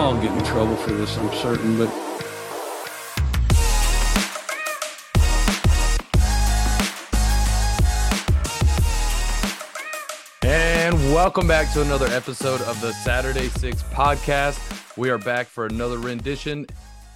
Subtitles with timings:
[0.00, 1.90] I'll get in trouble for this, I'm certain, but
[10.42, 14.58] And welcome back to another episode of the Saturday Six podcast.
[14.96, 16.64] We are back for another rendition.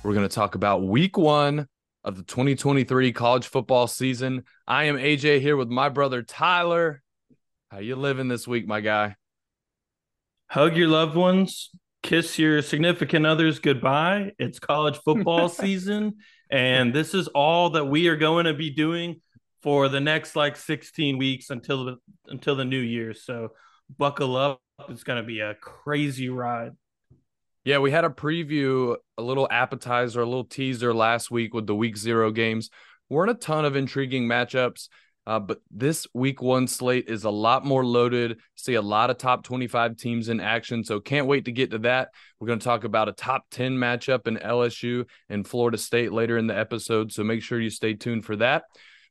[0.02, 1.66] We're going to talk about week one
[2.04, 4.44] of the 2023 college football season.
[4.68, 7.02] I am AJ here with my brother Tyler.
[7.70, 9.16] How you living this week, my guy?
[10.48, 11.70] Hug your loved ones,
[12.04, 14.32] kiss your significant others goodbye.
[14.38, 16.18] It's college football season,
[16.50, 19.22] and this is all that we are going to be doing
[19.62, 21.96] for the next like 16 weeks until the
[22.28, 23.14] until the new year.
[23.14, 23.48] So
[23.98, 24.60] buckle up.
[24.88, 26.72] It's going to be a crazy ride.
[27.64, 31.74] Yeah, we had a preview, a little appetizer, a little teaser last week with the
[31.74, 32.68] week zero games.
[33.08, 34.88] Weren't a ton of intriguing matchups,
[35.26, 38.38] uh, but this week one slate is a lot more loaded.
[38.56, 40.84] See a lot of top 25 teams in action.
[40.84, 42.10] So can't wait to get to that.
[42.38, 46.36] We're going to talk about a top 10 matchup in LSU and Florida State later
[46.36, 47.12] in the episode.
[47.12, 48.64] So make sure you stay tuned for that.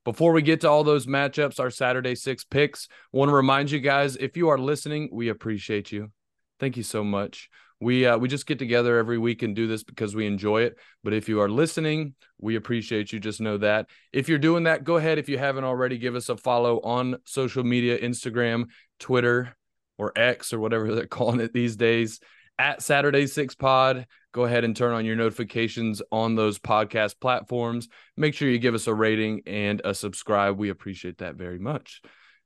[0.04, 3.80] Before we get to all those matchups, our Saturday six picks, want to remind you
[3.80, 6.12] guys if you are listening, we appreciate you.
[6.60, 7.50] Thank you so much.
[7.84, 10.78] We uh, we just get together every week and do this because we enjoy it.
[11.04, 13.20] But if you are listening, we appreciate you.
[13.20, 13.90] Just know that.
[14.12, 15.18] If you're doing that, go ahead.
[15.20, 18.66] If you haven't already, give us a follow on social media, Instagram,
[19.00, 19.56] Twitter,
[19.98, 22.20] or X, or whatever they're calling it these days
[22.58, 24.08] at Saturday Six Pod.
[24.32, 27.88] Go ahead and turn on your notifications on those podcast platforms.
[28.18, 30.58] Make sure you give us a rating and a subscribe.
[30.58, 32.02] We appreciate that very much.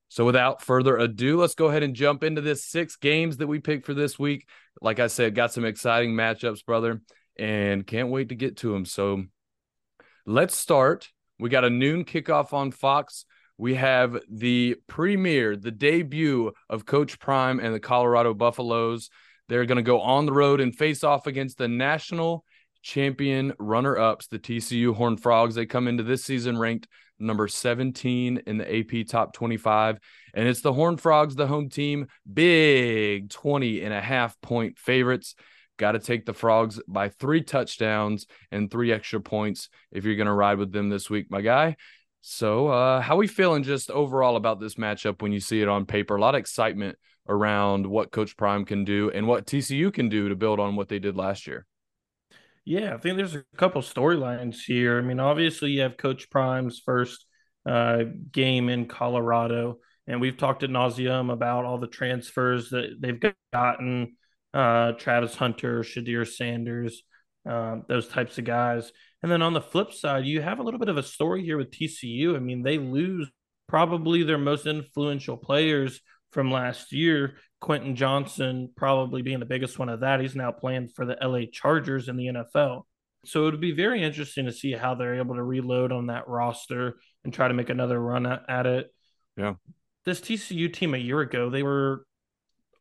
[0.10, 3.60] So, without further ado, let's go ahead and jump into this six games that we
[3.60, 4.48] picked for this week.
[4.82, 7.02] Like I said, got some exciting matchups, brother,
[7.38, 8.86] and can't wait to get to them.
[8.86, 9.24] So,
[10.26, 11.10] let's start.
[11.40, 13.26] We got a noon kickoff on Fox.
[13.58, 19.10] We have the premiere, the debut of Coach Prime and the Colorado Buffaloes.
[19.50, 22.44] They're going to go on the road and face off against the national
[22.84, 25.56] champion runner ups, the TCU Horned Frogs.
[25.56, 26.88] They come into this season ranked
[27.20, 30.00] number 17 in the AP top 25.
[30.34, 35.36] And it's the Horned Frogs, the home team, big 20 and a half point favorites.
[35.78, 40.28] Got to take the Frogs by three touchdowns and three extra points if you're going
[40.28, 41.76] to ride with them this week, my guy.
[42.22, 45.86] So, uh, how we feeling just overall about this matchup when you see it on
[45.86, 46.16] paper?
[46.16, 46.98] A lot of excitement
[47.30, 50.90] around what Coach Prime can do and what TCU can do to build on what
[50.90, 51.66] they did last year.
[52.68, 54.98] Yeah, I think there's a couple storylines here.
[54.98, 57.26] I mean, obviously, you have Coach Prime's first
[57.66, 63.24] uh, game in Colorado, and we've talked at nauseum about all the transfers that they've
[63.54, 64.18] gotten
[64.54, 67.04] uh, Travis Hunter, Shedeur Sanders,
[67.50, 68.92] uh, those types of guys.
[69.24, 71.58] And then on the flip side, you have a little bit of a story here
[71.58, 72.36] with TCU.
[72.36, 73.32] I mean, they lose
[73.70, 76.02] probably their most influential players
[76.38, 77.34] from last year.
[77.62, 80.20] Quentin Johnston probably being the biggest one of that.
[80.20, 82.84] He's now playing for the LA Chargers in the NFL.
[83.26, 86.28] So it would be very interesting to see how they're able to reload on that
[86.28, 88.94] roster and try to make another run at, at it.
[89.36, 89.56] Yeah.
[90.06, 92.06] This TCU team a year ago, they were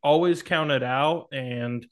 [0.03, 1.87] always counted out and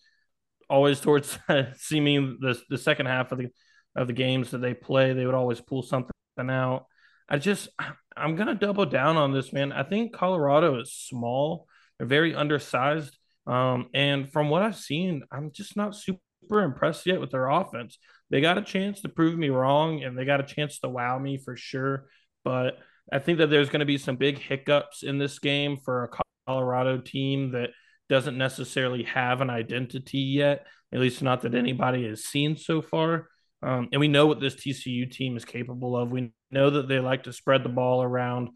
[0.68, 1.38] always towards
[1.78, 3.48] seeming the the second half of the
[3.96, 6.84] of the games that they play, they would always pull something out.
[7.28, 7.68] I just
[8.16, 9.72] I'm gonna double down on this, man.
[9.72, 11.66] I think Colorado is small.
[11.98, 13.16] They're very undersized.
[13.46, 17.98] Um, and from what I've seen, I'm just not super impressed yet with their offense.
[18.30, 21.18] They got a chance to prove me wrong and they got a chance to wow
[21.18, 22.06] me for sure.
[22.42, 22.78] But
[23.12, 26.18] I think that there's going to be some big hiccups in this game for a
[26.46, 27.70] Colorado team that
[28.08, 33.28] doesn't necessarily have an identity yet, at least not that anybody has seen so far.
[33.62, 36.10] Um, and we know what this TCU team is capable of.
[36.10, 38.48] We know that they like to spread the ball around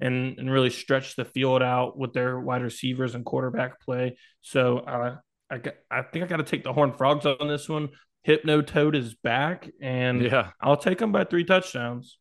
[0.00, 4.18] and, and really stretch the field out with their wide receivers and quarterback play.
[4.42, 5.16] So uh,
[5.50, 7.88] I, I think I got to take the Horned Frogs on this one.
[8.24, 12.18] Hypno Toad is back, and yeah, I'll take them by three touchdowns.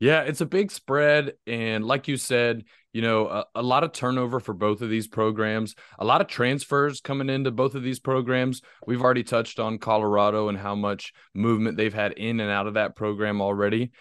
[0.00, 1.34] Yeah, it's a big spread.
[1.46, 5.06] And like you said, you know, a, a, lot of turnover for both of these
[5.06, 8.60] programs, a lot of transfers coming into both of these programs.
[8.86, 12.74] We've already touched on Colorado and how much movement they've had in and out of
[12.74, 13.92] that program already.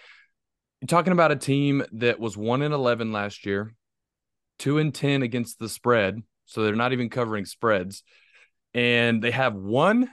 [0.83, 3.73] You're talking about a team that was 1 in 11 last year,
[4.59, 6.21] 2 in 10 against the spread.
[6.43, 8.03] So they're not even covering spreads.
[8.73, 10.11] And they have one,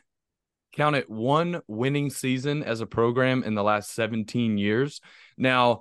[0.72, 5.00] count it, one winning season as a program in the last 17 years.
[5.37, 5.81] Now,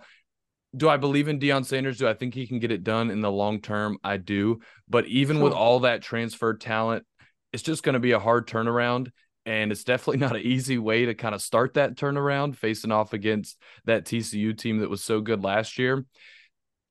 [0.75, 1.99] do I believe in Deion Sanders?
[1.99, 3.99] Do I think he can get it done in the long term?
[4.03, 4.61] I do.
[4.89, 5.43] But even sure.
[5.43, 7.05] with all that transfer talent,
[7.53, 9.11] it's just going to be a hard turnaround.
[9.49, 13.13] And it's definitely not an easy way to kind of start that turnaround facing off
[13.13, 16.05] against that TCU team that was so good last year.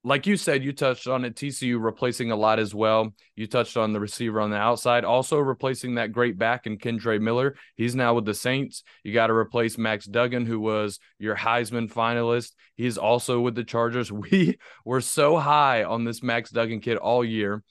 [0.04, 1.36] like you said, you touched on it.
[1.36, 3.14] TCU replacing a lot as well.
[3.36, 7.20] You touched on the receiver on the outside, also replacing that great back in Kendre
[7.20, 7.56] Miller.
[7.76, 8.82] He's now with the Saints.
[9.04, 12.52] You got to replace Max Duggan, who was your Heisman finalist.
[12.76, 14.10] He's also with the Chargers.
[14.30, 17.62] We were so high on this Max Duggan kid all year,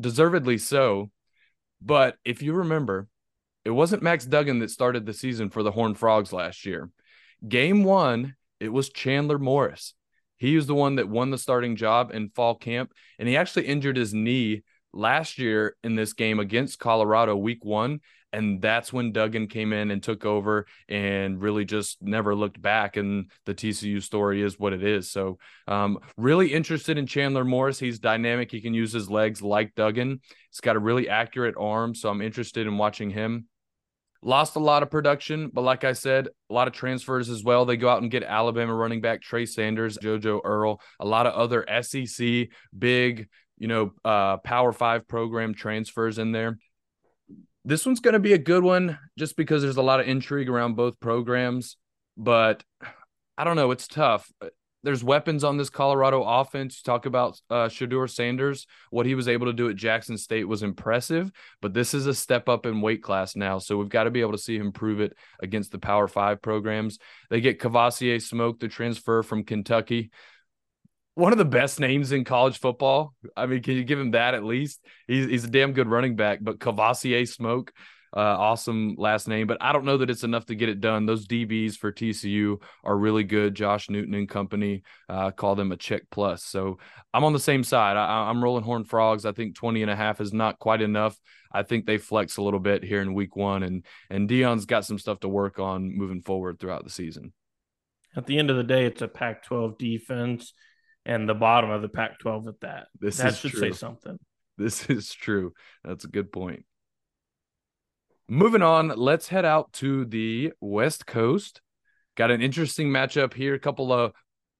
[0.00, 1.10] deservedly so.
[1.82, 3.08] But if you remember,
[3.64, 6.90] it wasn't Max Duggan that started the season for the Horned Frogs last year.
[7.46, 9.94] Game one, it was Chandler Morris.
[10.36, 13.66] He was the one that won the starting job in fall camp, and he actually
[13.66, 14.62] injured his knee
[14.92, 18.00] last year in this game against Colorado, week one.
[18.32, 22.96] And that's when Duggan came in and took over and really just never looked back.
[22.96, 25.10] And the TCU story is what it is.
[25.10, 27.78] So, um, really interested in Chandler Morris.
[27.78, 28.50] He's dynamic.
[28.50, 30.20] He can use his legs like Duggan.
[30.50, 31.94] He's got a really accurate arm.
[31.94, 33.46] So, I'm interested in watching him.
[34.22, 37.64] Lost a lot of production, but like I said, a lot of transfers as well.
[37.64, 41.32] They go out and get Alabama running back Trey Sanders, JoJo Earle, a lot of
[41.32, 42.48] other SEC
[42.78, 46.58] big, you know, uh, Power Five program transfers in there.
[47.64, 50.48] This one's going to be a good one just because there's a lot of intrigue
[50.48, 51.76] around both programs,
[52.16, 52.64] but
[53.36, 53.70] I don't know.
[53.70, 54.30] It's tough
[54.82, 56.78] there's weapons on this Colorado offense.
[56.78, 58.66] You talk about uh, Shedeur Sanders.
[58.90, 61.30] What he was able to do at Jackson State was impressive,
[61.60, 63.58] but this is a step up in weight class now.
[63.58, 66.40] So we've got to be able to see him prove it against the Power Five
[66.40, 66.98] programs.
[67.28, 70.10] They get Kavosiey Smoke, the transfer from Kentucky.
[71.20, 73.14] One of the best names in college football.
[73.36, 74.80] I mean, can you give him that at least?
[75.06, 77.72] He's, he's a damn good running back, but Kavosiey Smoke
[78.16, 81.06] uh, awesome last name, but I don't know that it's enough to get it done.
[81.06, 83.54] Those DBs for TCU are really good.
[83.54, 86.42] Josh Newton and company uh, call them a check plus.
[86.42, 86.78] So
[87.14, 87.96] I'm on the same side.
[87.96, 89.24] I, I'm rolling Horn Frogs.
[89.24, 91.16] I think 20 and a half is not quite enough.
[91.52, 94.84] I think they flex a little bit here in week one, and and Deion's got
[94.84, 97.32] some stuff to work on moving forward throughout the season.
[98.16, 100.52] At the end of the day, it's a Pac-12 defense,
[101.06, 102.88] and the bottom of the Pac-12 at that.
[102.98, 103.60] This that should true.
[103.60, 104.18] say something.
[104.58, 105.52] This is true.
[105.84, 106.64] That's a good point.
[108.28, 111.60] Moving on, let's head out to the West Coast.
[112.16, 113.54] Got an interesting matchup here.
[113.54, 114.12] A couple of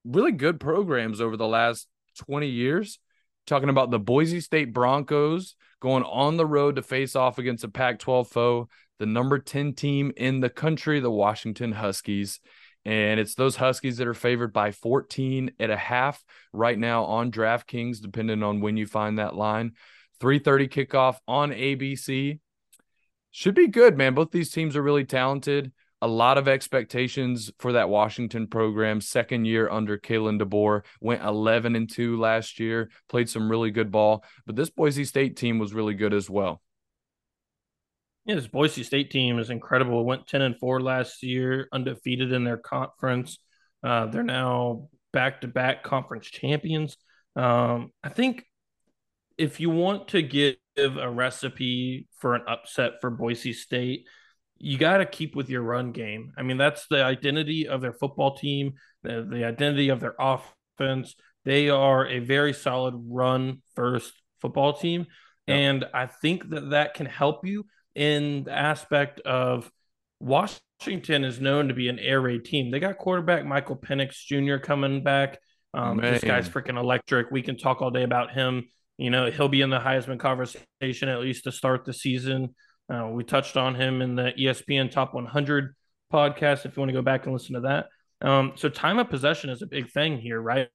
[0.05, 1.87] really good programs over the last
[2.19, 2.99] 20 years.
[3.47, 7.69] Talking about the Boise State Broncos going on the road to face off against a
[7.69, 12.41] Pac 12 foe, the number 10 team in the country, the Washington Huskies.
[12.85, 17.31] And it's those Huskies that are favored by 14 and a half right now on
[17.31, 19.73] DraftKings, depending on when you find that line.
[20.21, 22.41] 3:30 kickoff on ABC.
[23.31, 24.15] Should be good, man.
[24.15, 25.73] Both these teams are really talented.
[26.03, 29.03] A lot of expectations for that Washington program.
[29.03, 33.91] Second year under Kalen DeBoer went 11 and 2 last year, played some really good
[33.91, 34.25] ball.
[34.47, 36.63] But this Boise State team was really good as well.
[38.31, 40.03] Yeah, this Boise State team is incredible.
[40.03, 43.39] It went 10 and 4 last year, undefeated in their conference.
[43.83, 46.97] Uh, they're now back to back conference champions.
[47.35, 48.45] Um, I think
[49.37, 54.07] if you want to give a recipe for an upset for Boise State,
[54.59, 56.33] you got to keep with your run game.
[56.39, 61.17] I mean, that's the identity of their football team, the, the identity of their offense.
[61.45, 65.07] They are a very solid run first football team.
[65.49, 65.59] Yep.
[65.59, 67.65] And I think that that can help you
[67.95, 69.71] in the aspect of
[70.21, 72.71] Washington is known to be an air raid team.
[72.71, 74.57] They got quarterback Michael Penix Jr.
[74.57, 75.39] coming back.
[75.73, 77.31] Um, this guy's freaking electric.
[77.31, 78.69] We can talk all day about him.
[78.99, 82.55] You know, he'll be in the Heisman conversation at least to start the season.
[82.93, 85.75] Uh, we touched on him in the ESPN Top 100
[86.13, 87.87] podcast if you want to go back and listen to that.
[88.21, 90.69] Um, so, time of possession is a big thing here, right?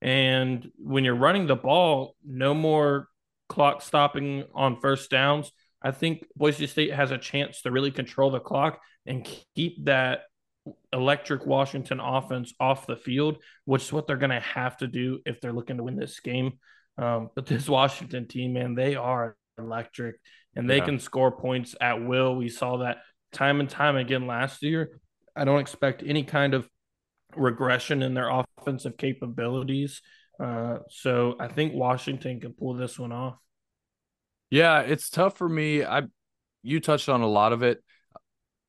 [0.00, 3.08] And when you're running the ball, no more
[3.48, 5.50] clock stopping on first downs.
[5.82, 10.22] I think Boise State has a chance to really control the clock and keep that
[10.92, 15.20] electric Washington offense off the field, which is what they're going to have to do
[15.24, 16.58] if they're looking to win this game.
[16.96, 20.16] Um, but this Washington team, man, they are electric
[20.54, 20.84] and they yeah.
[20.84, 22.36] can score points at will.
[22.36, 22.98] We saw that
[23.32, 25.00] time and time again last year.
[25.36, 26.68] I don't expect any kind of
[27.36, 30.02] regression in their offensive capabilities.
[30.40, 33.36] Uh, so I think Washington can pull this one off.
[34.50, 35.84] Yeah, it's tough for me.
[35.84, 36.02] I
[36.62, 37.82] you touched on a lot of it.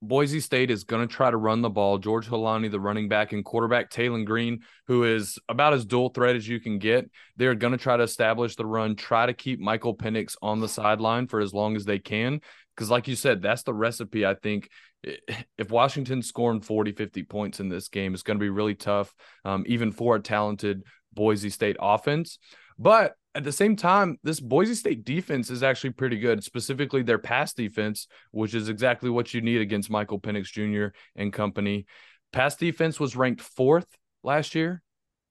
[0.01, 1.97] Boise State is going to try to run the ball.
[1.97, 6.37] George Holani, the running back, and quarterback Taylen Green, who is about as dual threat
[6.37, 7.09] as you can get.
[7.35, 10.69] They're going to try to establish the run, try to keep Michael Penix on the
[10.69, 12.39] sideline for as long as they can.
[12.75, 14.25] Because, like you said, that's the recipe.
[14.25, 14.69] I think
[15.03, 19.13] if Washington scoring 40, 50 points in this game, it's going to be really tough,
[19.43, 22.39] um, even for a talented Boise State offense.
[22.77, 27.17] But at the same time, this Boise State defense is actually pretty good, specifically their
[27.17, 30.95] pass defense, which is exactly what you need against Michael Penix Jr.
[31.15, 31.85] and company.
[32.31, 33.87] Pass defense was ranked fourth
[34.23, 34.81] last year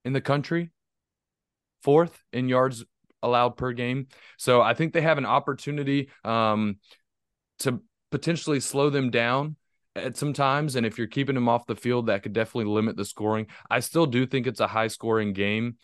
[0.03, 0.71] in the country.
[1.81, 2.83] fourth in yards
[3.21, 4.07] allowed per game.
[4.37, 6.77] So I think they have an opportunity um,
[7.59, 9.55] to potentially slow them down
[9.95, 10.75] at some times.
[10.75, 13.47] And if you're keeping them off the field, that could definitely limit the scoring.
[13.69, 15.77] I still do think it's a high scoring game.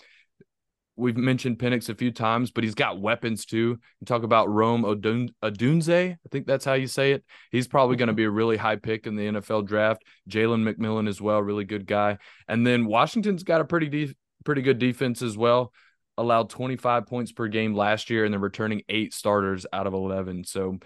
[0.98, 3.78] We've mentioned Penix a few times, but he's got weapons too.
[4.00, 6.14] You talk about Rome Odun- Odunze.
[6.14, 7.26] I think that's how you say it.
[7.52, 8.18] He's probably going to mm-hmm.
[8.18, 10.04] be a really high pick in the NFL draft.
[10.30, 12.18] Jalen McMillan as well, really good guy.
[12.48, 15.74] And then Washington's got a pretty de- pretty good defense as well.
[16.18, 20.46] Allowed 25 points per game last year, and they're returning eight starters out of 11.
[20.46, 20.80] So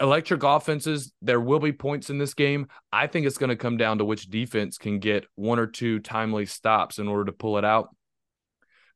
[0.00, 2.68] electric offenses, there will be points in this game.
[2.92, 5.98] I think it's going to come down to which defense can get one or two
[5.98, 7.95] timely stops in order to pull it out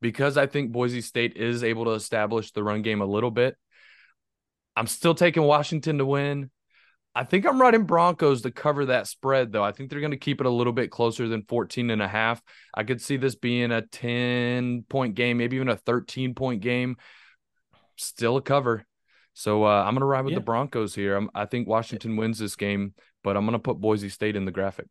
[0.00, 3.56] because I think Boise State is able to establish the run game a little bit.
[4.76, 6.50] I'm still taking Washington to win.
[7.14, 9.64] I think I'm riding Broncos to cover that spread, though.
[9.64, 12.06] I think they're going to keep it a little bit closer than 14 and a
[12.06, 12.40] half.
[12.72, 16.96] I could see this being a 10 point game, maybe even a 13 point game.
[17.96, 18.84] Still a cover.
[19.34, 20.38] So uh, I'm going to ride with yeah.
[20.38, 21.16] the Broncos here.
[21.16, 24.44] I'm, I think Washington wins this game, but I'm going to put Boise State in
[24.44, 24.86] the graphic.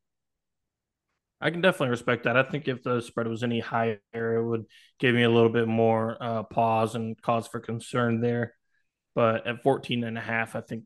[1.42, 2.36] I can definitely respect that.
[2.36, 4.66] I think if the spread was any higher, it would
[5.00, 8.56] give me a little bit more uh, pause and cause for concern there.
[9.16, 10.84] But at 14 and a half, I think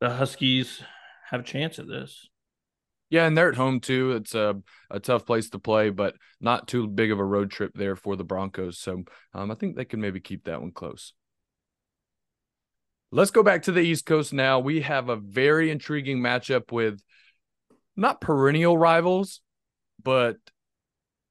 [0.00, 0.82] the Huskies
[1.30, 2.28] have a chance at this.
[3.10, 4.12] Yeah, and they're at home too.
[4.12, 4.56] It's a,
[4.90, 8.16] a tough place to play, but not too big of a road trip there for
[8.16, 8.78] the Broncos.
[8.78, 11.12] So um, I think they can maybe keep that one close.
[13.10, 14.60] Let's go back to the East Coast now.
[14.60, 17.02] We have a very intriguing matchup with
[17.96, 19.42] not perennial rivals,
[20.02, 20.36] but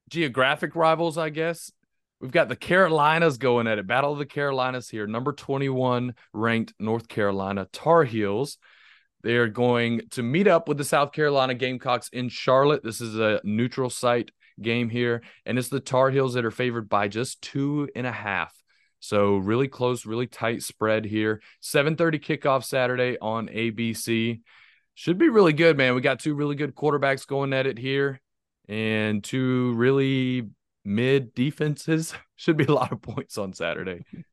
[0.08, 1.72] geographic rivals, I guess.
[2.20, 3.86] We've got the Carolinas going at it.
[3.88, 5.08] Battle of the Carolinas here.
[5.08, 8.58] Number 21 ranked North Carolina Tar Heels.
[9.24, 12.84] They are going to meet up with the South Carolina Gamecocks in Charlotte.
[12.84, 16.88] This is a neutral site game here, and it's the Tar Heels that are favored
[16.88, 18.54] by just two and a half.
[19.00, 21.42] So really close, really tight spread here.
[21.60, 24.42] 7:30 kickoff Saturday on ABC.
[24.94, 25.96] Should be really good, man.
[25.96, 28.20] We got two really good quarterbacks going at it here
[28.68, 30.48] and two really
[30.84, 32.14] mid defenses.
[32.36, 34.04] Should be a lot of points on Saturday.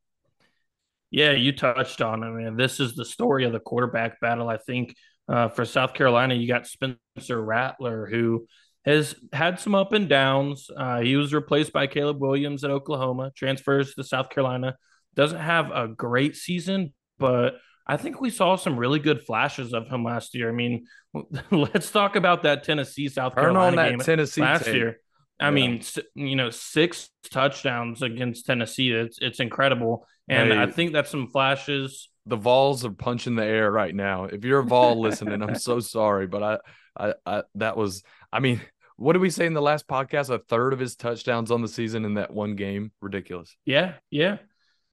[1.12, 2.56] Yeah, you touched on it, man.
[2.56, 4.48] This is the story of the quarterback battle.
[4.48, 4.94] I think
[5.28, 8.46] uh, for South Carolina, you got Spencer Rattler, who
[8.84, 10.70] has had some up and downs.
[10.74, 14.76] Uh, he was replaced by Caleb Williams at Oklahoma, transfers to South Carolina.
[15.16, 17.54] Doesn't have a great season, but
[17.90, 20.48] I think we saw some really good flashes of him last year.
[20.48, 20.86] I mean,
[21.50, 24.76] let's talk about that Tennessee South Carolina game Tennessee last tape.
[24.76, 25.00] year.
[25.40, 25.50] I yeah.
[25.50, 25.82] mean,
[26.14, 28.92] you know, six touchdowns against Tennessee.
[28.92, 32.08] It's it's incredible, and hey, I think that's some flashes.
[32.26, 34.24] The Vols are punching the air right now.
[34.24, 36.58] If you're a Vol listening, I'm so sorry, but I,
[36.96, 38.04] I, I, that was.
[38.32, 38.60] I mean,
[38.98, 40.30] what did we say in the last podcast?
[40.30, 42.92] A third of his touchdowns on the season in that one game.
[43.00, 43.56] Ridiculous.
[43.64, 44.36] Yeah, yeah.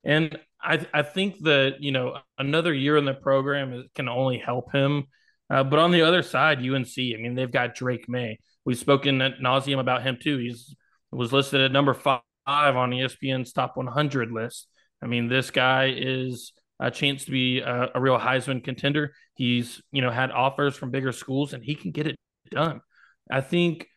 [0.07, 4.73] And I I think that you know another year in the program can only help
[4.73, 5.05] him.
[5.49, 8.39] Uh, but on the other side, UNC, I mean, they've got Drake Maye.
[8.65, 10.37] We've spoken at nauseum about him too.
[10.37, 10.75] He's
[11.11, 14.67] was listed at number five on ESPN's top 100 list.
[15.01, 19.13] I mean, this guy is a chance to be a, a real Heisman contender.
[19.35, 22.15] He's you know had offers from bigger schools, and he can get it
[22.49, 22.81] done.
[23.29, 23.87] I think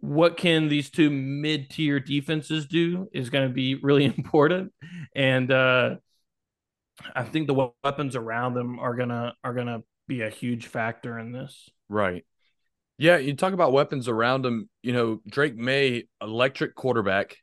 [0.00, 4.72] what can these two mid-tier defenses do is going to be really important.
[5.14, 5.96] And uh,
[7.14, 10.66] i think the weapons around them are going to are going to be a huge
[10.66, 11.68] factor in this.
[11.88, 12.24] Right.
[12.98, 17.36] Yeah you talk about weapons around them you know drake maye electric quarterback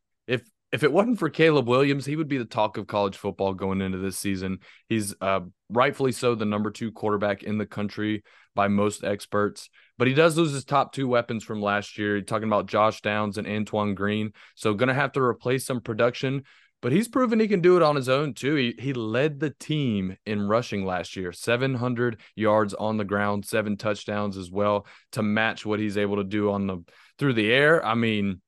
[0.71, 3.81] if it wasn't for Caleb Williams, he would be the talk of college football going
[3.81, 4.59] into this season.
[4.89, 9.69] He's uh, rightfully so the number two quarterback in the country by most experts.
[9.97, 12.17] But he does lose his top two weapons from last year.
[12.17, 14.33] You're talking about Josh Downs and Antoine Green.
[14.55, 16.43] So going to have to replace some production.
[16.81, 18.53] But he's proven he can do it on his own too.
[18.53, 23.77] He he led the team in rushing last year, 700 yards on the ground, seven
[23.77, 26.83] touchdowns as well to match what he's able to do on the
[27.17, 27.83] through the air.
[27.83, 28.41] I mean,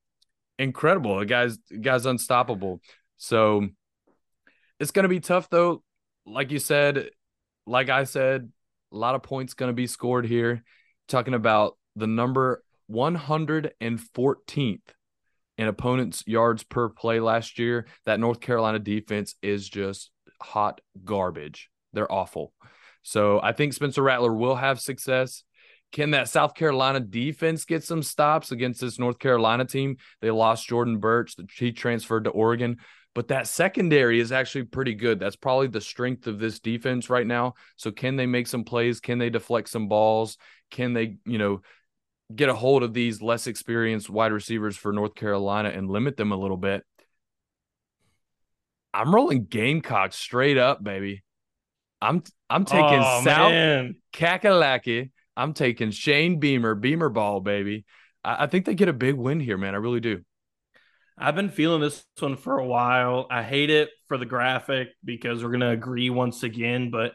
[0.59, 1.17] incredible.
[1.17, 2.81] The guy's the guy's unstoppable.
[3.17, 3.67] So
[4.79, 5.81] it's to be tough though.
[6.25, 7.09] Like you said,
[7.65, 8.51] like I said,
[8.91, 10.63] a lot of points to be scored here.
[11.07, 14.81] Talking about the number 114th
[15.57, 17.87] in opponents' yards per play last year.
[18.05, 20.11] That North Carolina defense is just
[20.41, 21.69] hot garbage.
[21.93, 22.53] They're awful.
[23.01, 25.43] So I think Spencer Rattler will have success.
[25.91, 29.98] Can that South Carolina defense get some stops against this North Carolina team?
[30.22, 31.36] They lost Jordan Burch.
[31.58, 32.77] He transferred to Oregon
[33.15, 35.19] but that secondary is actually pretty good.
[35.19, 37.55] That's probably the strength of this defense right now.
[37.75, 39.00] So can they make some plays?
[39.00, 40.38] Can they deflect some balls?
[40.72, 41.62] Can they, you know,
[42.34, 46.31] get a hold of these less experienced wide receivers for North Carolina and limit them
[46.31, 46.86] a little bit?
[48.93, 51.24] I'm rolling Gamecock straight up, baby.
[52.01, 53.96] I'm I'm taking Oh, South man.
[54.13, 55.12] Kakalaki.
[55.36, 57.86] I'm taking Shane Beamer, Beamer ball, baby.
[58.24, 59.74] I, I think they get a big win here, man.
[59.74, 60.21] I really do.
[61.17, 63.27] I've been feeling this one for a while.
[63.29, 67.12] I hate it for the graphic because we're going to agree once again, but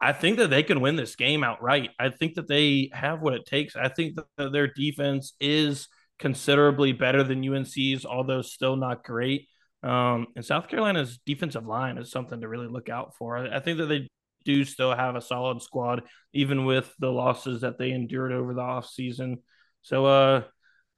[0.00, 1.90] I think that they can win this game outright.
[1.98, 3.76] I think that they have what it takes.
[3.76, 5.88] I think that their defense is
[6.18, 9.48] considerably better than UNC's, although still not great.
[9.82, 13.38] Um, and South Carolina's defensive line is something to really look out for.
[13.38, 14.08] I, I think that they
[14.44, 18.60] do still have a solid squad, even with the losses that they endured over the
[18.62, 19.36] offseason.
[19.82, 20.42] So, uh,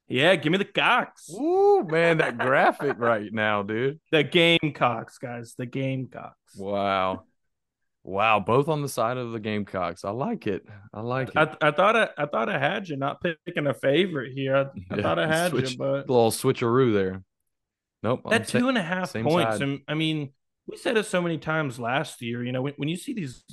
[0.07, 1.29] yeah, give me the Cox.
[1.33, 3.99] Ooh, man, that graphic right now, dude.
[4.11, 5.55] The Gamecocks, guys.
[5.57, 6.55] The Gamecocks.
[6.57, 7.23] Wow.
[8.05, 10.03] Wow, both on the side of the Gamecocks.
[10.03, 10.65] I like it.
[10.93, 11.37] I like it.
[11.37, 14.57] I, I thought I, I thought I had you not picking a favorite here.
[14.57, 17.23] I, I Yeah, thought I had switch- you, but a little switcheroo there.
[18.03, 18.23] Nope.
[18.25, 19.59] I'm that ta- two and a half points.
[19.59, 19.79] side.
[19.87, 20.33] I mean,
[20.67, 22.43] we said it so many times last year.
[22.43, 23.43] You know, when, when you see these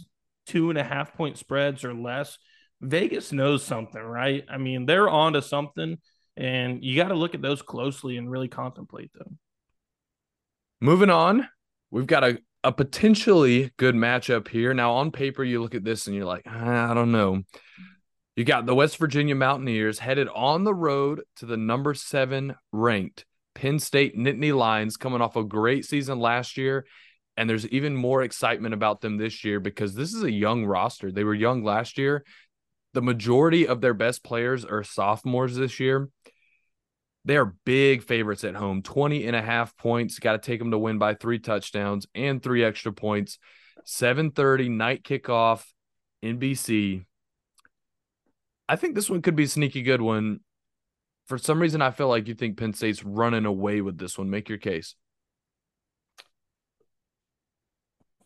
[0.47, 2.38] two and a half point spreads or less,
[2.81, 4.45] Vegas knows something, right?
[4.49, 5.99] I mean, they're on to something,
[6.37, 9.38] and you got to look at those closely and really contemplate them.
[10.81, 11.47] Moving on,
[11.90, 14.73] we've got a, a potentially good matchup here.
[14.73, 17.43] Now, on paper, you look at this and you're like, "Ah, I don't know.
[18.37, 23.26] You got the West Virginia Mountaineers headed on the road to the number seven ranked
[23.54, 26.87] Penn State Nittany Lions coming off a great season last year.
[27.37, 31.11] And there's even more excitement about them this year because this is a young roster.
[31.11, 32.25] They were young last year.
[32.92, 36.09] The majority of their best players are sophomores this year.
[37.25, 40.19] They are big favorites at home, 20 and a half points.
[40.19, 43.38] Got to take them to win by three touchdowns and three extra points.
[43.87, 45.64] 7:30 night kickoff,
[46.23, 47.04] NBC.
[48.69, 50.40] I think this one could be a sneaky good one.
[51.30, 54.30] For some reason, I feel like you think Penn State's running away with this one.
[54.30, 54.96] Make your case.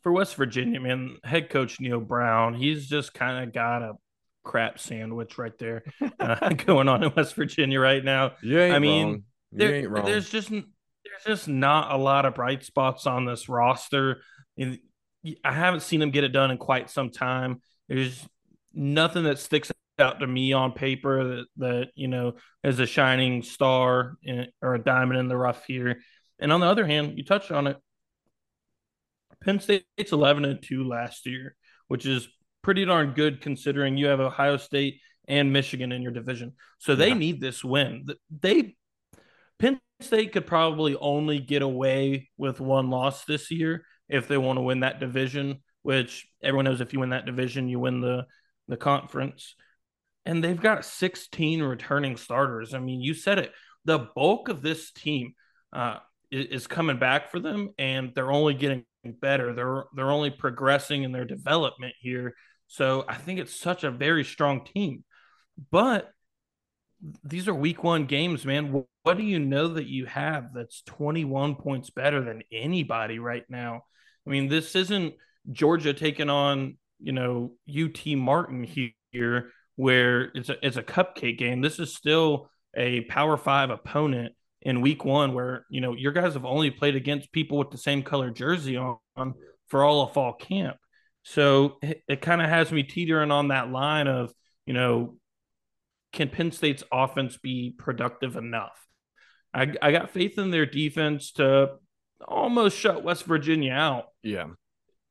[0.03, 3.93] For West Virginia, man, head coach Neal Brown, he's just kind of got a
[4.43, 5.85] crap sandwich right there
[6.19, 8.37] uh, going on in West Virginia right now.
[8.41, 10.07] You ain't I mean, there, ain't wrong.
[10.07, 10.65] there's just there's
[11.27, 14.23] just not a lot of bright spots on this roster.
[14.57, 14.79] And
[15.45, 17.61] I haven't seen them get it done in quite some time.
[17.87, 18.27] There's
[18.73, 23.43] nothing that sticks out to me on paper that that you know is a shining
[23.43, 26.01] star in, or a diamond in the rough here.
[26.39, 27.77] And on the other hand, you touched on it.
[29.45, 31.55] Penn State's 11 and 2 last year,
[31.89, 32.29] which is
[32.63, 36.53] pretty darn good considering you have Ohio State and Michigan in your division.
[36.79, 37.15] So they Yeah.
[37.15, 38.07] need this win.
[38.31, 38.77] They
[39.59, 44.57] Penn State could probably only get away with one loss this year if they want
[44.59, 48.27] to win that division, which everyone knows if you win that division, you win the
[48.67, 49.55] the conference.
[50.27, 52.75] And they've got 16 returning starters.
[52.75, 53.53] I mean, you said it.
[53.85, 55.35] The bulk of this team
[55.73, 55.99] uh,
[56.31, 59.53] is, coming back for them, and they're only getting better.
[59.53, 62.35] They're they're only progressing in their development here.
[62.69, 65.05] So I think it's such a very strong team.
[65.71, 66.11] But
[67.23, 68.85] these are week one games, man.
[69.03, 73.83] What do you know that you have that's 21 points better than anybody right now?
[74.27, 75.15] I mean, this isn't
[75.53, 81.61] Georgia taking on, you know, UT Martin here, where it's a, it's a cupcake game.
[81.61, 86.35] This is still a Power Five opponent in week one, where, you know, your guys
[86.35, 89.35] have only played against people with the same color jersey on
[89.69, 90.77] for all of fall camp.
[91.23, 94.33] So it, it kind of has me teetering on that line of,
[94.67, 95.17] you know,
[96.13, 98.79] can Penn State's offense be productive enough?
[99.53, 101.77] I, I got faith in their defense to
[102.27, 104.47] almost shut West Virginia out, yeah.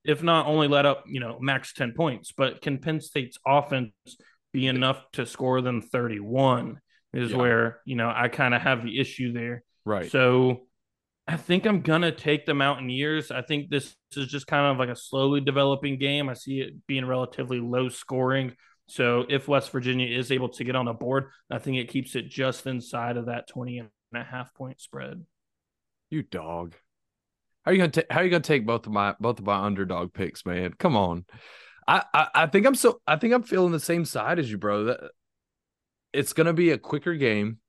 [0.04, 2.32] if not only let up, you know, max 10 points.
[2.36, 3.92] But can Penn State's offense
[4.54, 6.80] be enough to score them 31?
[7.14, 7.38] Is Yeah.
[7.38, 9.64] where, you know, I kind of have the issue there.
[9.86, 10.10] Right.
[10.10, 10.68] So
[11.28, 13.30] I think I'm gonna take the Mountaineers.
[13.32, 16.28] I think this is just kind of like a slowly developing game.
[16.28, 18.56] I see it being relatively low scoring.
[18.88, 22.16] So if West Virginia is able to get on the board, I think it keeps
[22.16, 25.24] it just inside of that 20 and a half point spread.
[26.10, 26.76] You dog.
[27.64, 28.12] How are you gonna take?
[28.12, 30.74] How are you gonna take both of my both of my underdog picks, man?
[30.74, 31.26] Come on.
[31.88, 33.02] I, I I think I'm so.
[33.08, 34.86] I think I'm feeling the same side as you, bro.
[34.86, 35.12] That
[36.12, 37.60] it's gonna be a quicker game.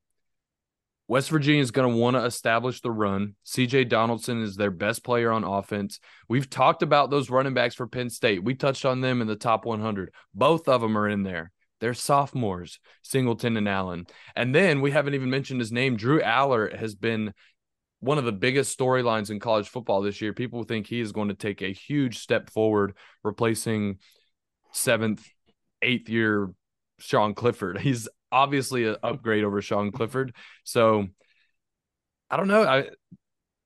[1.07, 3.35] West Virginia is going to want to establish the run.
[3.45, 6.01] CJ Donaldson is their best player on offense.
[6.31, 8.43] We've talked about those running backs for Penn State.
[8.43, 10.15] We touched on them in the top 100.
[10.35, 11.53] Both of them are in there.
[11.81, 14.07] They're sophomores, Singleton and Allen.
[14.35, 15.97] And then we haven't even mentioned his name.
[15.97, 17.35] Drew Allar has been
[18.05, 20.35] one of the biggest storylines in college football this year.
[20.35, 23.99] People think he is going to take a huge step forward, replacing
[24.73, 25.27] seventh,
[25.81, 26.53] eighth year
[26.99, 27.79] Sean Clifford.
[27.81, 30.35] He's obviously an upgrade over Sean Clifford.
[30.65, 31.07] So
[32.31, 32.63] I don't know.
[32.65, 32.91] I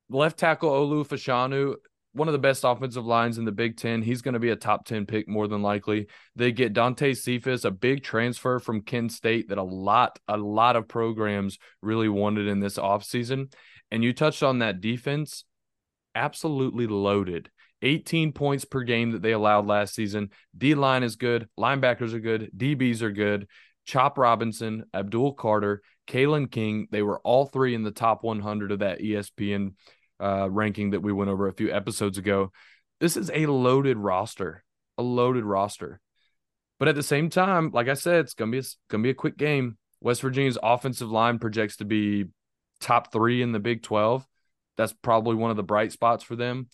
[0.08, 1.74] left tackle Olu Fashanu,
[2.12, 4.02] one of the best offensive lines in the Big Ten.
[4.02, 6.06] He's going to be a top 10 pick more than likely.
[6.36, 10.76] They get Dante Cephas, a big transfer from Kent State that a lot, a lot
[10.76, 13.52] of programs really wanted in this offseason.
[13.90, 15.44] And you touched on that defense,
[16.14, 17.50] absolutely loaded.
[17.82, 20.30] 18 points per game that they allowed last season.
[20.56, 21.48] D line is good.
[21.58, 22.50] Linebackers are good.
[22.56, 23.46] DBs are good.
[23.86, 28.78] Chop Robinson, Abdul Carter, Kalen King, they were all three in the top 100 of
[28.80, 29.74] that ESPN
[30.20, 32.50] uh, ranking that we went over a few episodes ago.
[33.00, 34.64] This is a loaded roster,
[34.96, 36.00] a loaded roster.
[36.78, 39.14] But at the same time, like I said, it's gonna be a, gonna be a
[39.14, 39.78] quick game.
[40.00, 42.26] West Virginia's offensive line projects to be
[42.80, 44.26] top three in the Big 12.
[44.76, 46.68] That's probably one of the bright spots for them.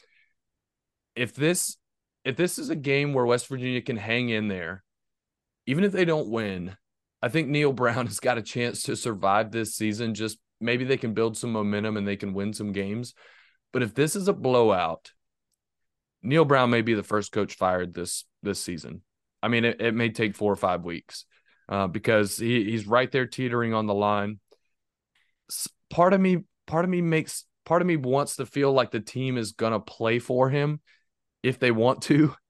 [1.16, 1.76] If this
[2.24, 4.82] if this is a game where West Virginia can hang in there,
[5.66, 6.76] even if they don't win,
[7.22, 10.14] I think Neal Brown has got a chance to survive this season.
[10.14, 13.14] Just maybe they can build some momentum and they can win some games.
[13.72, 15.12] But if this is a blowout,
[16.22, 19.02] Neal Brown may be the first coach fired this this season.
[19.42, 21.26] I mean, it, it may take four or five weeks
[21.68, 24.40] uh, because he, he's right there teetering on the line.
[25.90, 29.00] Part of me, part of me makes part of me wants to feel like the
[29.00, 30.80] team is gonna play for him
[31.42, 32.34] if they want to.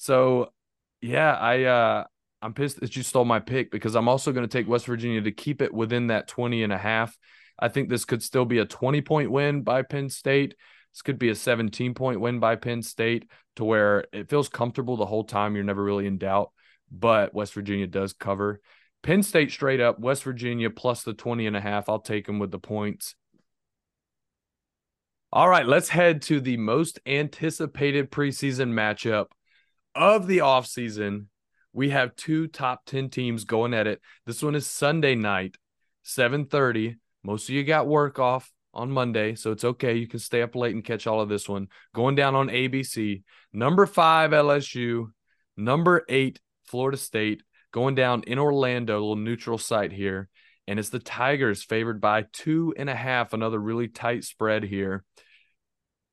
[0.00, 0.52] So
[1.00, 2.04] yeah, I uh
[2.40, 5.20] I'm pissed that you stole my pick because I'm also going to take West Virginia
[5.22, 7.16] to keep it within that 20 and a half.
[7.58, 10.54] I think this could still be a 20 point win by Penn State.
[10.92, 14.96] This could be a 17 point win by Penn State to where it feels comfortable
[14.96, 15.54] the whole time.
[15.54, 16.52] You're never really in doubt,
[16.90, 18.60] but West Virginia does cover.
[19.02, 21.88] Penn State straight up, West Virginia plus the 20 and a half.
[21.88, 23.14] I'll take them with the points.
[25.32, 29.26] All right, let's head to the most anticipated preseason matchup
[29.94, 31.26] of the offseason.
[31.72, 34.00] We have two top 10 teams going at it.
[34.26, 35.56] This one is Sunday night,
[36.02, 36.96] 7:30.
[37.22, 39.96] Most of you got work off on Monday, so it's okay.
[39.96, 41.68] You can stay up late and catch all of this one.
[41.94, 43.22] Going down on ABC.
[43.52, 45.12] Number 5 LSU,
[45.56, 50.28] number 8 Florida State, going down in Orlando, a little neutral site here.
[50.66, 55.04] And it's the Tigers favored by two and a half, another really tight spread here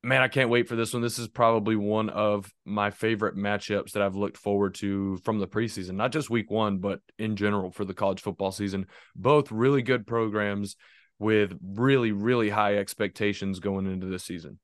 [0.05, 1.01] man, I can't wait for this one.
[1.01, 5.47] This is probably one of my favorite matchups that I've looked forward to from the
[5.47, 8.85] preseason, not just week one, but in general for the college football season.
[9.15, 10.75] Both really good programs
[11.17, 14.59] with really, really high expectations going into this season.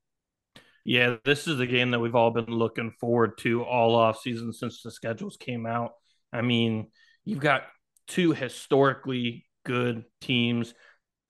[0.86, 4.54] Yeah, this is the game that we've all been looking forward to all off season
[4.54, 5.94] since the schedules came out.
[6.34, 6.88] I mean,
[7.26, 7.64] you've got
[8.08, 10.74] two historically good teams.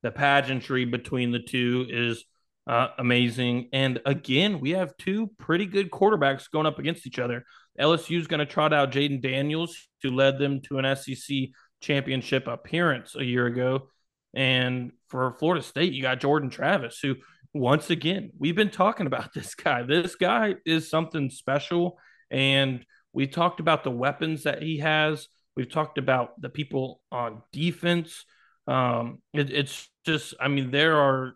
[0.03, 2.23] The pageantry between the two is
[2.67, 3.69] uh, amazing.
[3.73, 7.43] And again, we have two pretty good quarterbacks going up against each other.
[7.79, 11.37] LSU is going to trot out Jayden Daniels, who led them to an SEC
[11.81, 13.89] championship appearance a year ago.
[14.33, 17.15] And for Florida State, you got Jordan Travis, who,
[17.53, 19.83] once again, we've been talking about this guy.
[19.83, 21.97] This guy is something special.
[22.29, 25.27] And we talked about the weapons that he has.
[25.55, 28.25] We've talked about the people on defense.
[28.67, 31.35] Um, it, it's just, I mean, there are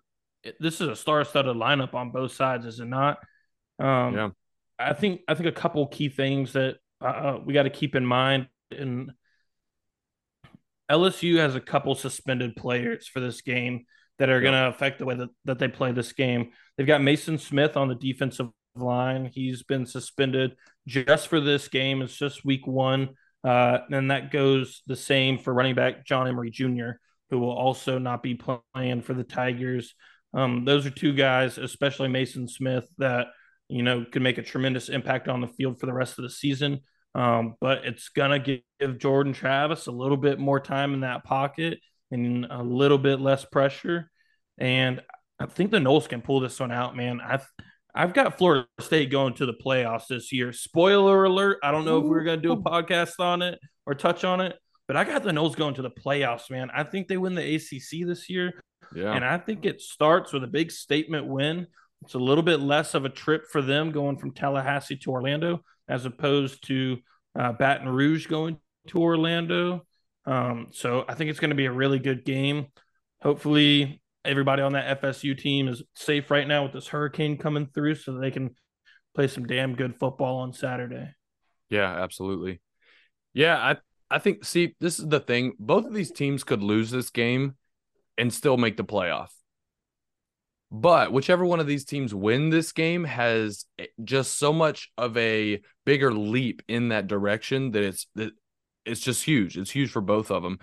[0.59, 3.17] this is a star-studded lineup on both sides, is it not?
[3.79, 4.29] Um, yeah.
[4.77, 7.95] I think I think a couple key things that uh, uh we got to keep
[7.95, 9.11] in mind, and
[10.89, 13.85] LSU has a couple suspended players for this game
[14.19, 14.51] that are yeah.
[14.51, 16.51] going to affect the way that, that they play this game.
[16.77, 19.29] They've got Mason Smith on the defensive line.
[19.33, 20.55] He's been suspended
[20.88, 22.01] just for this game.
[22.01, 23.09] It's just week one.
[23.43, 26.91] Uh, and that goes the same for running back John Emery Jr.,
[27.29, 28.35] who will also not be
[28.73, 29.93] playing for the Tigers.
[30.33, 33.27] Um, those are two guys, especially Mason Smith, that
[33.69, 36.29] you know could make a tremendous impact on the field for the rest of the
[36.29, 36.81] season.
[37.13, 41.79] Um, but it's gonna give Jordan Travis a little bit more time in that pocket
[42.11, 44.11] and a little bit less pressure.
[44.57, 45.01] And
[45.39, 47.21] I think the Noles can pull this one out, man.
[47.21, 47.47] I've
[47.95, 50.51] I've got Florida State going to the playoffs this year.
[50.51, 51.60] Spoiler alert!
[51.63, 54.41] I don't know if we are gonna do a podcast on it or touch on
[54.41, 56.69] it, but I got the Noles going to the playoffs, man.
[56.75, 58.62] I think they win the ACC this year.
[58.93, 59.13] Yeah.
[59.13, 61.67] And I think it starts with a big statement win.
[62.03, 65.62] It's a little bit less of a trip for them going from Tallahassee to Orlando
[65.88, 66.97] as opposed to
[67.38, 69.86] uh, Baton Rouge going to Orlando.
[70.25, 72.67] Um, so I think it's going to be a really good game.
[73.21, 77.95] Hopefully, everybody on that FSU team is safe right now with this hurricane coming through
[77.95, 78.55] so they can
[79.13, 81.09] play some damn good football on Saturday.
[81.69, 82.61] Yeah, absolutely.
[83.33, 83.77] Yeah, I
[84.09, 85.53] I think see this is the thing.
[85.59, 87.55] Both of these teams could lose this game
[88.17, 89.29] and still make the playoff.
[90.71, 95.15] But whichever one of these teams win this game has eh, just so much of
[95.17, 98.31] a bigger leap in that direction that it's that
[98.85, 99.57] it's just huge.
[99.57, 100.59] It's huge for both of them.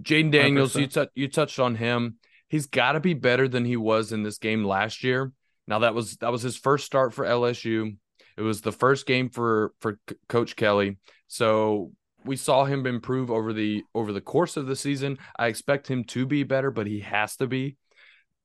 [0.00, 0.80] Jayden Daniels, 100%.
[0.80, 2.18] you, t- you touched on him.
[2.48, 5.32] He's got to be better than he was in this game last year.
[5.66, 7.96] Now that was that was his first start for LSU.
[8.36, 10.98] It was the first game for for C- Coach Kelly.
[11.26, 11.92] So
[12.24, 15.18] we saw him improve over the over the course of the season.
[15.38, 17.76] I expect him to be better, but he has to be.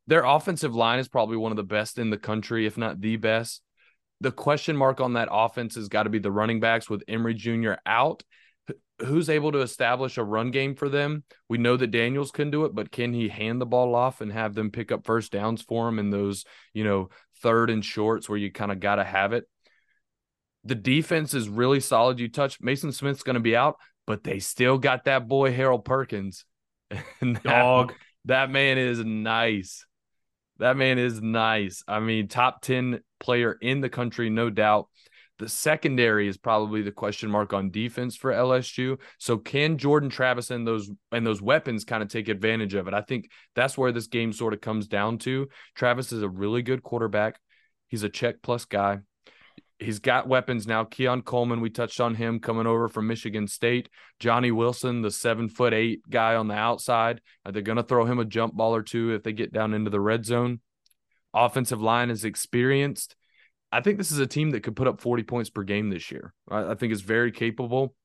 [0.07, 3.15] Their offensive line is probably one of the best in the country, if not the
[3.15, 3.61] best.
[4.19, 7.33] The question mark on that offense has got to be the running backs with Emery
[7.33, 7.73] Jr.
[7.85, 8.23] out.
[8.99, 11.23] Who's able to establish a run game for them?
[11.49, 14.31] We know that Daniels can do it, but can he hand the ball off and
[14.31, 17.09] have them pick up first downs for him in those, you know,
[17.41, 19.45] third and shorts where you kind of got to have it?
[20.63, 22.19] The defense is really solid.
[22.19, 25.85] You touch Mason Smith's going to be out, but they still got that boy Harold
[25.85, 26.45] Perkins.
[26.89, 27.93] that, Dog.
[28.25, 29.85] That man is nice.
[30.59, 31.83] That man is nice.
[31.87, 34.87] I mean, top 10 player in the country, no doubt.
[35.39, 38.99] The secondary is probably the question mark on defense for LSU.
[39.17, 42.93] So can Jordan Travis and those and those weapons kind of take advantage of it?
[42.93, 45.49] I think that's where this game sort of comes down to.
[45.75, 47.39] Travis is a really good quarterback.
[47.87, 48.99] He's a check plus guy
[49.83, 50.83] he's got weapons now.
[50.83, 53.89] Keon Coleman, we touched on him coming over from Michigan State.
[54.19, 57.21] Johnny Wilson, the seven foot eight guy on the outside.
[57.45, 59.73] Are they going to throw him a jump ball or two if they get down
[59.73, 60.61] into the red zone?
[61.33, 63.15] Offensive line is experienced.
[63.73, 66.11] I think this is a team that could put up 40 points per game this
[66.11, 66.31] year.
[66.49, 67.95] I, I think it's very capable.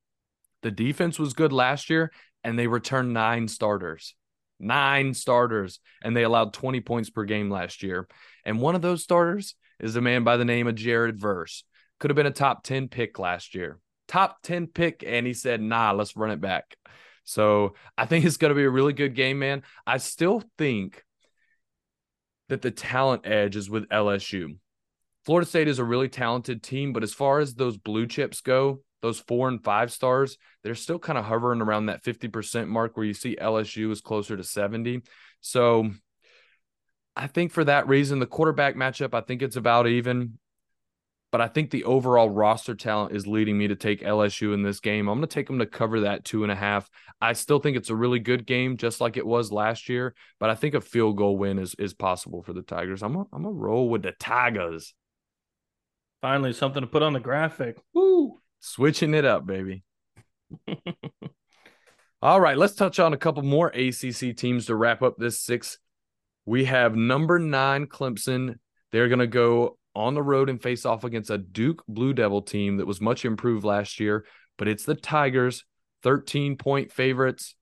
[0.63, 2.11] The defense was good last year,
[2.43, 4.15] and they returned nine starters.
[4.59, 8.07] Nine starters, and they allowed 20 points per game last year.
[8.43, 11.63] And one of those starters is a man by the name of Jared Verse.
[11.99, 13.77] Could have been a top 10 pick last year.
[14.07, 15.03] Top 10 pick.
[15.05, 16.75] And he said, nah, let's run it back.
[17.25, 19.61] So I think it's going to be a really good game, man.
[19.85, 21.03] I still think
[22.47, 24.55] that the talent edge is with LSU.
[25.29, 28.81] Florida State is a really talented team, but as far as those blue chips go,
[29.03, 33.05] those four and five stars, they're still kind of hovering around that 50% mark where
[33.05, 35.03] you see LSU is closer to 70.
[35.39, 35.91] So
[37.15, 40.39] I think for that reason, the quarterback matchup, I think it's about even.
[41.31, 44.79] But I think the overall roster talent is leading me to take LSU in this
[44.79, 45.07] game.
[45.07, 46.89] I'm going to take them to cover that two and a half.
[47.21, 50.15] I still think it's a really good game, just like it was last year.
[50.39, 53.03] But I think a field goal win is is possible for the Tigers.
[53.03, 54.95] I'm a, I'm roll with the Tigers.
[56.21, 57.77] Finally, something to put on the graphic.
[57.93, 58.39] Woo!
[58.59, 59.83] Switching it up, baby.
[62.21, 65.79] All right, let's touch on a couple more ACC teams to wrap up this six
[66.49, 68.55] we have number nine Clemson.
[68.91, 72.41] They're going to go on the road and face off against a Duke Blue Devil
[72.41, 74.25] team that was much improved last year,
[74.57, 75.63] but it's the Tigers,
[76.01, 77.53] 13 point favorites.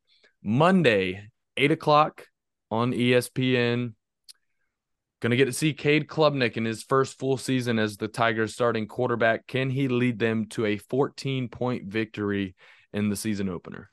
[0.41, 2.27] Monday, 8 o'clock
[2.71, 3.95] on ESPN.
[5.19, 8.53] Going to get to see Cade Klubnik in his first full season as the Tigers
[8.53, 9.47] starting quarterback.
[9.47, 12.55] Can he lead them to a 14 point victory
[12.93, 13.89] in the season opener?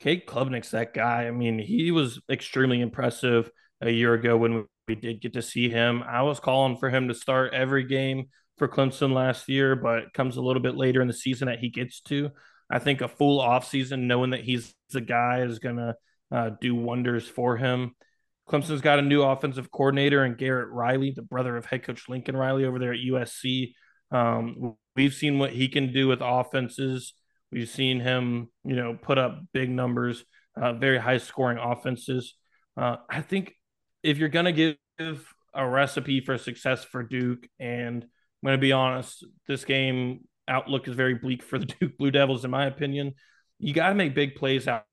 [0.00, 1.26] Cade Klubnik's that guy.
[1.26, 3.50] I mean, he was extremely impressive
[3.82, 6.02] a year ago when we did get to see him.
[6.02, 10.38] I was calling for him to start every game for Clemson last year, but comes
[10.38, 12.30] a little bit later in the season that he gets to.
[12.70, 15.94] I think a full offseason, knowing that he's the guy, is going to
[16.30, 17.94] uh, do wonders for him.
[18.50, 22.36] Clemson's got a new offensive coordinator and Garrett Riley, the brother of head coach Lincoln
[22.36, 23.72] Riley over there at USC.
[24.10, 27.14] Um, we've seen what he can do with offenses
[27.52, 30.24] We've seen him, you know, put up big numbers,
[30.60, 32.34] uh, very high scoring offenses.
[32.76, 33.54] Uh, I think
[34.02, 38.60] if you're going to give a recipe for success for Duke, and I'm going to
[38.60, 42.66] be honest, this game outlook is very bleak for the Duke Blue Devils, in my
[42.66, 43.14] opinion.
[43.58, 44.84] You got to make big plays out,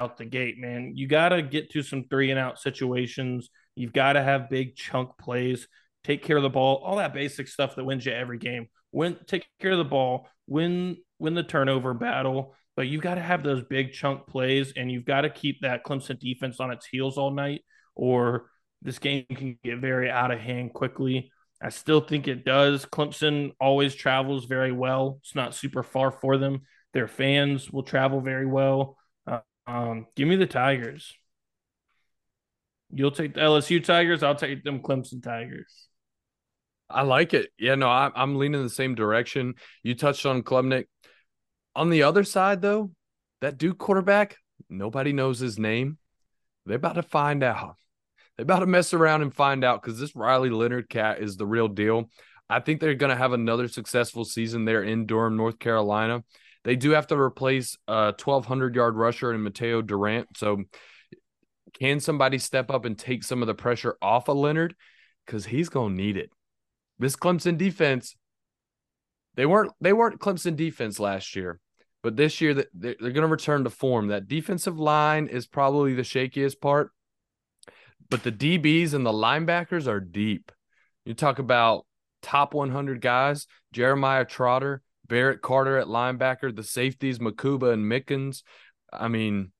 [0.00, 0.92] out the gate, man.
[0.94, 3.50] You got to get to some three and out situations.
[3.74, 5.68] You've got to have big chunk plays,
[6.04, 8.68] take care of the ball, all that basic stuff that wins you every game.
[8.92, 13.20] Win, take care of the ball, win win the turnover battle, but you've got to
[13.20, 16.86] have those big chunk plays and you've got to keep that Clemson defense on its
[16.86, 17.62] heels all night,
[17.94, 18.50] or
[18.82, 21.32] this game can get very out of hand quickly.
[21.60, 22.86] I still think it does.
[22.86, 25.18] Clemson always travels very well.
[25.22, 26.62] It's not super far for them.
[26.94, 28.96] Their fans will travel very well.
[29.68, 31.14] Um, give me the Tigers.
[32.90, 34.22] You'll take the LSU Tigers.
[34.22, 35.88] I'll take them Clemson Tigers.
[36.88, 37.50] I like it.
[37.58, 39.54] Yeah, no, I, am leaning the same direction.
[39.82, 40.86] You touched on Klubnik.
[41.76, 42.92] On the other side, though,
[43.42, 44.38] that Duke quarterback,
[44.70, 45.98] nobody knows his name.
[46.64, 47.76] They're about to find out.
[48.36, 51.46] They're about to mess around and find out because this Riley Leonard cat is the
[51.46, 52.08] real deal.
[52.48, 56.24] I think they're going to have another successful season there in Durham, North Carolina.
[56.68, 60.36] They do have to replace a 1,200 yard rusher in Mataeo Durant.
[60.36, 60.64] So,
[61.78, 64.74] can somebody step up and take some of the pressure off of Leonard?
[65.24, 66.30] Because he's going to need it
[66.98, 68.16] this Clemson defense,
[69.34, 71.60] they weren't they weren't Clemson defense last year,
[72.02, 74.08] but this year they're going to return to form.
[74.08, 76.90] That defensive line is probably the shakiest part.
[78.10, 80.50] but the DBs and the linebackers are deep.
[81.04, 81.86] You talk about
[82.22, 88.42] top 100 guys, Jeremiah Trotter, Barrett Carter at linebacker, the safeties, Mukuba and Mickens.
[88.92, 89.52] I mean,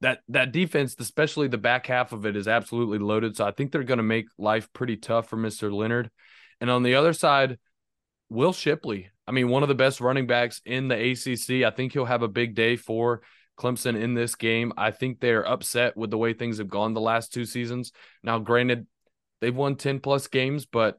[0.00, 3.36] that that defense, especially the back half of it, is absolutely loaded.
[3.36, 5.72] So I think they're going to make life pretty tough for Mr.
[5.72, 6.10] Leonard.
[6.60, 7.58] And on the other side,
[8.28, 9.10] Will Shipley.
[9.26, 11.64] I mean, one of the best running backs in the ACC.
[11.64, 13.22] I think he'll have a big day for
[13.58, 14.72] Clemson in this game.
[14.76, 17.92] I think they're upset with the way things have gone the last two seasons.
[18.22, 18.86] Now, granted,
[19.40, 20.98] they've won 10 plus games, but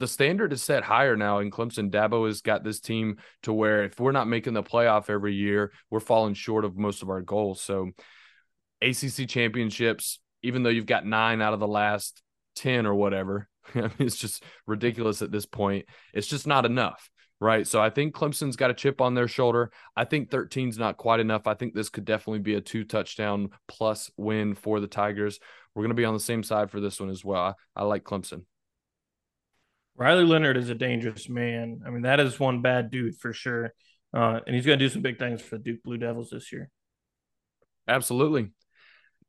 [0.00, 1.90] the standard is set higher now in Clemson.
[1.90, 5.72] Dabo has got this team to where if we're not making the playoff every year,
[5.90, 7.60] we're falling short of most of our goals.
[7.60, 7.90] So,
[8.80, 12.22] ACC championships, even though you've got nine out of the last
[12.56, 15.86] 10 or whatever, it's just ridiculous at this point.
[16.14, 17.66] It's just not enough right?
[17.66, 19.70] So I think Clemson's got a chip on their shoulder.
[19.96, 21.46] I think 13's not quite enough.
[21.46, 25.38] I think this could definitely be a two touchdown plus win for the Tigers.
[25.74, 27.56] We're going to be on the same side for this one as well.
[27.76, 28.44] I, I like Clemson.
[29.98, 31.80] Riley Leonard is a dangerous man.
[31.86, 33.74] I mean, that is one bad dude for sure.
[34.14, 36.52] Uh, and he's going to do some big things for the Duke Blue Devils this
[36.52, 36.70] year.
[37.86, 38.50] Absolutely.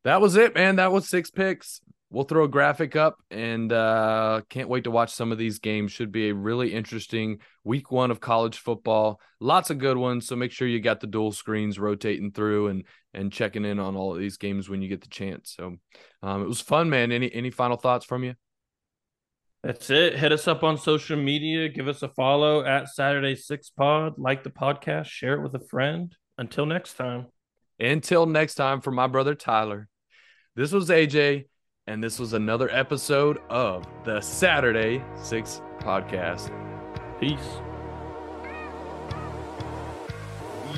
[0.03, 0.77] That was it, man.
[0.77, 5.12] That was six picks we'll throw a graphic up and uh, can't wait to watch
[5.12, 5.91] some of these games.
[5.91, 9.19] Should be a really interesting week one of college football.
[9.39, 10.27] Lots of good ones.
[10.27, 13.95] So make sure you got the dual screens rotating through and and checking in on
[13.95, 15.53] all of these games when you get the chance.
[15.58, 15.77] So
[16.21, 17.12] um, it was fun, man.
[17.12, 18.36] Any any final thoughts from you?
[19.63, 20.17] That's it.
[20.17, 21.67] Hit us up on social media.
[21.67, 24.13] Give us a follow at Saturday Six Pod.
[24.17, 25.07] Like the podcast.
[25.07, 26.15] Share it with a friend.
[26.37, 27.27] Until next time.
[27.79, 29.89] Until next time, for my brother Tyler.
[30.55, 31.45] This was AJ
[31.87, 36.51] and this was another episode of the Saturday Six Podcast.
[37.19, 37.39] Peace.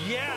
[0.07, 0.30] Yeah.